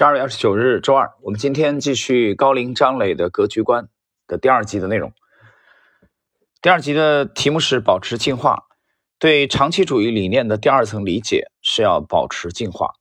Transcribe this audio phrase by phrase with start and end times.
[0.00, 3.90] 十二月二十九日，周二，我们今天继续高龄张磊的格局观
[4.26, 5.12] 的第二集的内容。
[6.62, 8.64] 第二集的题目是保持进化。
[9.18, 12.94] 对长期主义理念的第二层理解是要保持进化。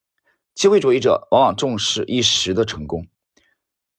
[0.53, 3.07] 机会主义者往往重视一时的成功，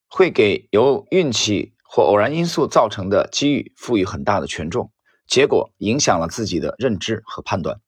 [0.06, 4.92] 会给由运气或偶然因素造成的机遇赋予很大的权重，
[5.26, 7.80] 结果影响了自己的认知和判断。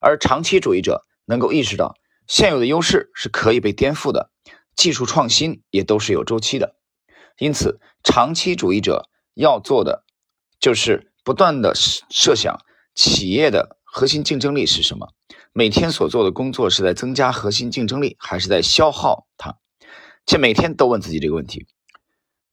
[0.00, 1.96] 而长期主义者能够意识到。
[2.26, 4.30] 现有的优势是可以被颠覆的，
[4.76, 6.76] 技术创新也都是有周期的，
[7.38, 10.04] 因此长期主义者要做的
[10.58, 12.60] 就是不断的设想
[12.94, 15.12] 企业的核心竞争力是什么，
[15.52, 19.58] 每天所做的工作是在增加核心竞争力还是在消耗它，
[20.26, 21.66] 且每天都问自己这个问题。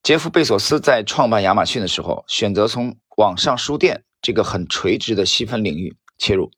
[0.03, 6.51] 杰夫·贝索斯在创办亚马逊的时候，选择从网上书店这个很垂直的细分领域切入。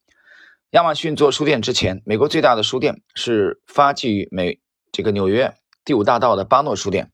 [0.74, 4.60] 亚马逊做书店之前，美国最大的书店是发迹于美
[4.92, 5.54] 这个纽约
[5.86, 7.12] 第五大道的巴诺书店。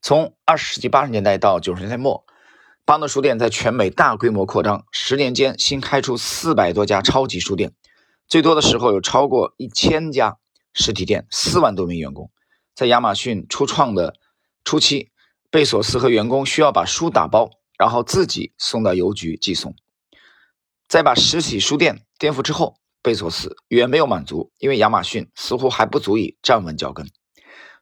[0.00, 2.24] 从二十世纪八十年代到九十年代末，
[2.84, 7.72] 巴诺书店在全美大规模扩张，十年间新开出四百多家超级书店，
[8.28, 10.36] 最多的时候有超过一千家
[10.72, 12.30] 实体店，四万多名员工。
[12.76, 14.14] 在亚马逊初创的
[14.62, 15.10] 初期，
[15.50, 19.74] 贝索斯和员工需要把书打包，然后自己送到邮局寄送。
[20.94, 27.10] 在把实体书店颠覆之后，贝索斯远没有满足，因为亚马逊似乎还不足以站稳脚跟，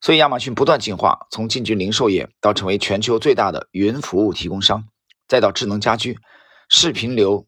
[0.01, 4.89] 所以亚马逊不断进化，从进军零售业到成为全球最大的云服务提供商，
[5.29, 6.19] 再到智能家居、
[6.71, 7.47] 视频流、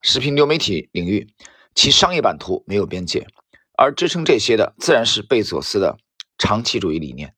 [0.00, 1.34] 视频流媒体领域，
[1.74, 3.26] 其商业版图没有边界。
[3.76, 5.98] 而支撑这些的，自然是贝索斯的
[6.38, 7.34] 长期主义理念。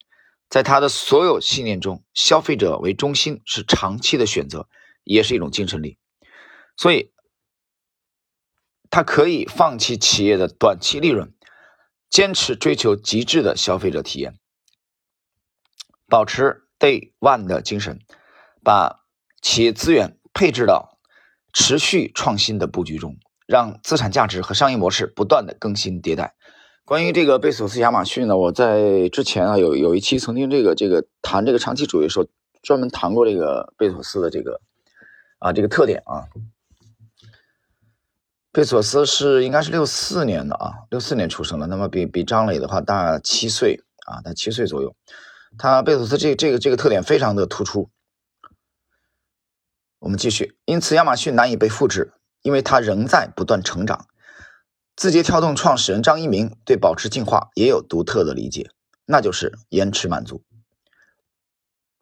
[0.49, 4.69] 在他的所有信念中，消费者为中心是长期的选择，
[5.03, 5.97] 也是一种精神力。
[6.77, 7.11] 所以。
[8.91, 11.33] 他可以放弃企业的短期利润，
[12.09, 14.35] 坚持追求极致的消费者体验，
[16.09, 17.99] 保持 Day One 的精神，
[18.61, 19.05] 把
[19.41, 20.99] 企业资源配置到
[21.53, 23.15] 持续创新的布局中，
[23.47, 26.35] 让资产价值和商业模式不断的更新迭代。
[26.83, 32.27] 关于这个贝索斯亚马逊呢，我在之前啊有有一期曾经这个这个谈这个长期主义的时候，
[32.61, 34.59] 专门谈过这个贝索斯的这个
[35.39, 36.27] 啊这个特点啊。
[38.53, 44.93] 贝索斯是应该是六四年的啊，六四年出生的，那么比比张磊的话大七岁啊，大七岁左右。
[45.57, 47.89] 他贝索斯这这个这个特点非常的突出。
[49.99, 54.07] 我们继续，因此亚马逊难以被复制，因为它仍在不断成长。
[54.97, 58.69] 字节跳动创始人张一鸣对保持进化也有独特的理解，
[59.05, 60.43] 那就是延迟满足。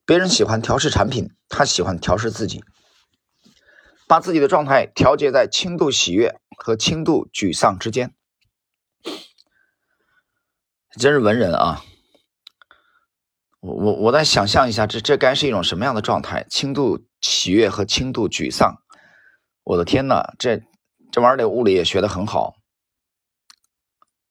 [0.05, 2.63] 别人喜欢调试产品，他喜欢调试自己。
[4.09, 8.15] 把自己的状态调节在轻度喜悦和轻度沮丧之间，
[10.97, 11.85] 真是文人啊！
[13.59, 16.43] 我我我在想象一下，这这该是一种什么样的状态？
[16.49, 18.81] 轻度喜悦和轻度沮丧，
[19.63, 20.63] 我的天呐，这
[21.11, 22.55] 这玩意儿的物理也学得很好，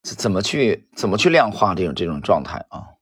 [0.03, 2.99] 怎么去怎么去量化这种这种状态啊？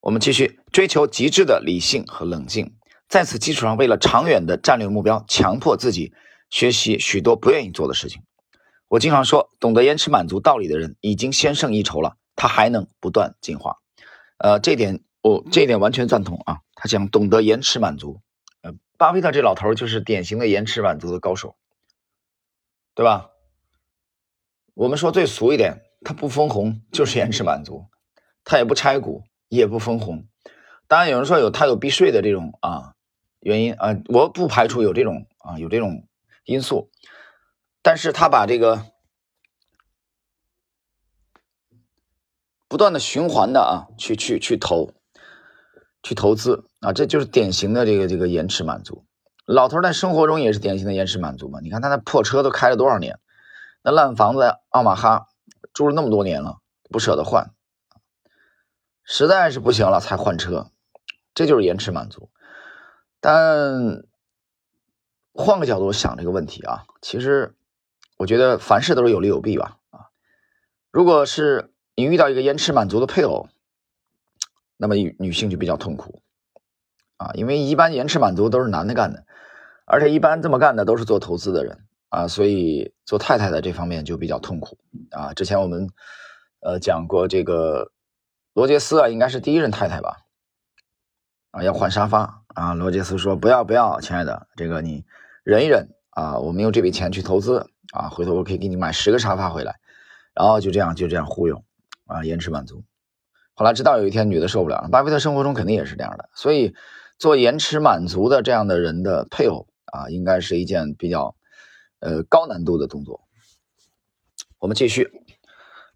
[0.00, 2.78] 我们继续追求极致的理性和冷静。
[3.08, 6.12] 在此基础上，为了长远的战略目标，强迫自己
[6.50, 8.22] 学习许多不愿意做的事情。
[8.88, 13.78] 我经常说，懂得延迟满足道理的人已经先胜一筹了，他还能不断进化。
[14.38, 16.58] 呃，这点我这一点完全赞同啊。
[16.74, 18.20] 他讲懂得延迟满足，
[18.62, 21.56] 呃，巴菲特这老头就是典型的延迟满足的高手，
[22.94, 23.30] 对吧？
[24.74, 27.86] 我们说最俗一点，他不分红就是延迟满足，
[28.44, 30.26] 他也不拆股，也不分红。
[30.86, 32.94] 当然有人说有他有避税的这种啊。
[33.46, 36.08] 原因啊，我不排除有这种啊，有这种
[36.44, 36.90] 因素，
[37.80, 38.84] 但是他把这个
[42.66, 44.90] 不断的循环的啊，去去去投，
[46.02, 49.06] 去投资啊，这就是典型的这个这个延迟满足。
[49.44, 51.60] 老头在生活中也是典型的延迟满足嘛。
[51.60, 53.20] 你看他那破车都开了多少年，
[53.84, 55.28] 那烂房子奥马哈
[55.72, 56.58] 住了那么多年了，
[56.90, 57.54] 不舍得换，
[59.04, 60.72] 实在是不行了才换车，
[61.32, 62.28] 这就是延迟满足。
[63.20, 64.04] 但
[65.32, 67.54] 换个角度想这个问题啊，其实
[68.16, 70.06] 我觉得凡事都是有利有弊吧啊。
[70.90, 73.48] 如果是你遇到一个延迟满足的配偶，
[74.76, 76.22] 那么女性就比较痛苦
[77.16, 79.24] 啊，因为一般延迟满足都是男的干的，
[79.86, 84.78] 而且一般这么干的都是做投资的人啊，所以做太太的这方面就比较痛苦
[85.10, 85.34] 啊。
[85.34, 85.88] 之前我们
[86.60, 87.90] 呃讲过这个
[88.52, 90.25] 罗杰斯啊，应该是第一任太太吧。
[91.56, 92.74] 啊，要换沙发啊！
[92.74, 95.06] 罗杰斯说：“不要不要，亲爱的，这个你
[95.42, 99.76] 忍一忍啊，我们用这笔钱去投资啊，回头我可以给你买十个沙发回来。”
[100.36, 101.64] 然后就这样就这样忽悠
[102.04, 102.84] 啊，延迟满足。
[103.54, 106.74] 后来直到有一天女的受不了了，巴菲特生活中肯定也是这样的，所以
[107.18, 111.34] 做延迟满足的这样的人的配偶啊，应该是一件比较
[112.00, 113.22] 呃高难度的动作。
[114.58, 115.10] 我们继续，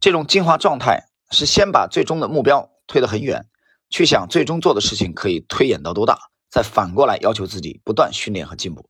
[0.01, 3.45] 这种进化状态是先把最终的目标推得很远，
[3.91, 8.89] 去想最终做的事情可以推演到多大，再反过来要求自己不断训练和进步。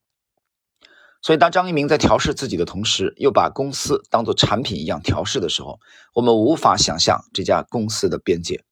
[1.23, 5.79] 所以，当张一鸣在调试自己的同时，又把公司当做产品一样调试的时候，
[6.15, 8.65] 我们无法想象这家公司的边界。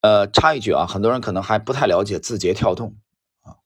[0.00, 2.96] 呃，插一句啊，很多人可能还不太了解字节跳动
[3.42, 3.56] 啊。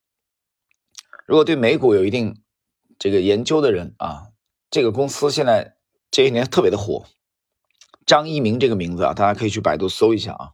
[1.27, 2.43] 如果对美股有一定
[2.99, 4.29] 这个研究的人啊，
[4.71, 5.77] 这个公司现在
[6.11, 7.07] 这些年特别的火。
[8.05, 10.53] 张一鸣这个名字啊，大家可以去百度搜一下啊，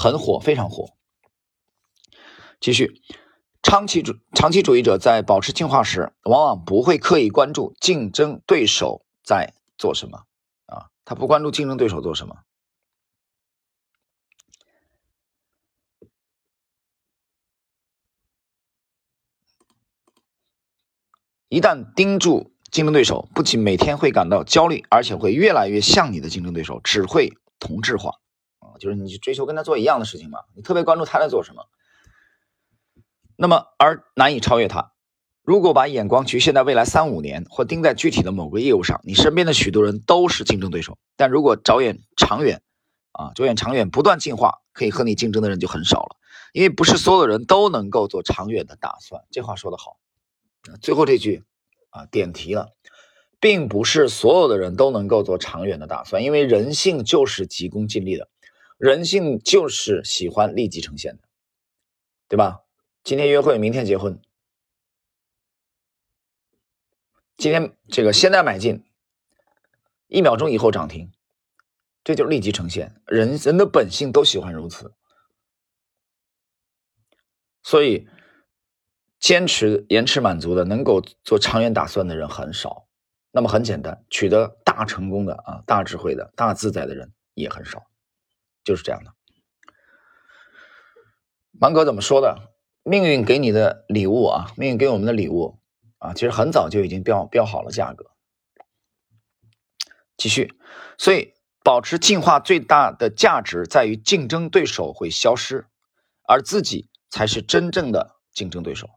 [0.00, 0.90] 很火，非常火。
[2.60, 3.02] 继续。
[3.60, 10.22] 长期主长期主义者在保持进化时，往往不会刻意关注竞争对手在做什么
[10.66, 12.36] 啊，他不关注竞争对手做什么。
[21.48, 28.12] 一旦盯住竞争对手，不仅每天会感到焦虑，而且会越来越像你的竞争对手，只会同质化，
[28.78, 31.66] 就是你追求跟他做一样的事情嘛，你特别关注他在做什么。
[33.36, 34.92] 那么，而难以超越他。
[35.42, 40.98] 如果把眼光局限在未来三五年，或盯在具体的某个业务上，你身边的许多人都是竞争对手。
[41.16, 42.62] 但如果着眼长远，
[43.12, 46.16] 啊，着眼长远，不断进化，可以和你竞争的人就很少了。
[46.52, 49.22] 因为不是所有的人都能够做长远的打算。
[49.30, 49.98] 这话说得好。
[50.82, 51.44] 最后这句，
[51.90, 52.72] 啊，点题了，
[53.40, 58.28] 并不是所有的人都能够做长远的打算，因为人性就是急功近利的，
[58.78, 61.22] 人性就是喜欢立即呈现的，
[62.28, 62.62] 对吧？
[63.02, 64.20] 今天约会，明天结婚。
[67.36, 68.84] 今天这个现在买进，
[70.06, 71.12] 一秒钟以后涨停，
[72.04, 73.00] 这就是立即呈现。
[73.04, 74.94] 人人的本性都喜欢如此，
[77.64, 78.08] 所以
[79.18, 82.88] 坚持延迟满足的，能够做长远打算的人很少。
[83.32, 87.86] 那么很简单，取得大成功的啊，大智慧的大自在的人也很少，
[88.68, 89.14] 就是这样的。
[91.52, 92.52] 芒格怎么说的？
[92.82, 95.58] 命运给你的礼物啊，命运给我们的礼物
[95.96, 98.10] 啊，其实很早就已经标标好了价格。
[100.18, 100.52] 继续，
[100.98, 101.32] 所以
[101.64, 105.66] 保持进化最大的价值在于竞争对手会消失，
[106.26, 108.90] 而自己才是真正的竞争对手。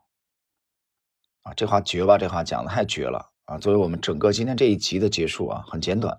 [1.43, 2.17] 啊，这话绝吧？
[2.17, 3.57] 这话讲的太绝了啊！
[3.57, 6.17] 作为我们整个今天这一集的结束啊，很简短。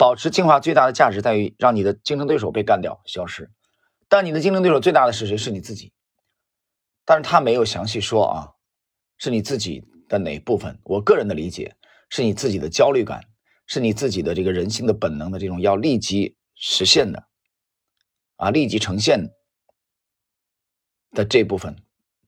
[0.00, 3.50] 保持进化最大的价值在于让你的竞争对手被干掉、消失，
[4.08, 5.36] 但你的竞争对手最大的是谁？
[5.36, 5.92] 是你自己。
[7.04, 8.48] 但是他没有详细说啊，
[9.18, 10.80] 是你自己的哪部分？
[10.84, 11.76] 我个人的理解
[12.08, 13.22] 是你自己的焦虑感，
[13.66, 17.22] 是你自己的这个人性的本能的这种要立即实现的，
[18.36, 19.28] 啊，立即呈现
[21.10, 21.76] 的这部分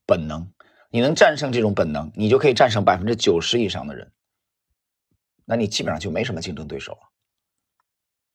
[0.05, 0.47] 本能，
[0.91, 4.13] 你能战胜这种本能，你就可以战胜百分之九十以上的人，
[5.45, 6.99] 那你基本上就没什么竞争对手了，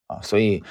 [0.09, 0.63] 啊，所以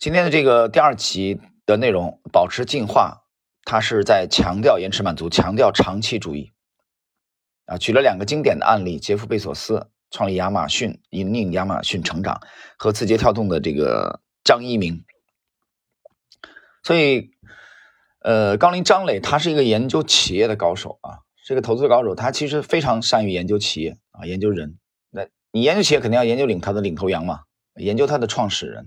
[0.00, 3.22] 今天的这个第二期的内容，保持进化。
[3.68, 6.52] 它是在强调延迟满足，强调长期主义，
[7.64, 12.40] 啊，举了两个经典的案例：杰夫·贝索斯创立亚马逊，引领亚马逊成长，
[12.78, 15.04] 和字节跳动的这个张一鸣。
[16.84, 17.32] 所以，
[18.20, 24.78] 呃，高林张磊他是一个研究企业的高手啊，是个投资高手，他其实非常善于研究企业啊，研究人。
[25.10, 27.40] 那你研究企业，肯定要研究领他的领头羊嘛，
[27.76, 28.86] 研究它的创始人，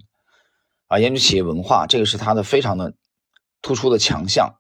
[0.88, 2.94] 啊，研究企业文化，这个是它的非常的
[3.62, 4.56] 突出的强项。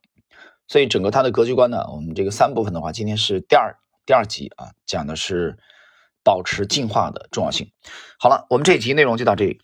[0.67, 5.57] 所以整个它的格局观呢，我们这个三部分的话，今天是第二第二集啊，讲的是
[6.23, 7.71] 保持进化的重要性。
[8.19, 9.59] 好了，我们这一集内容就到这里。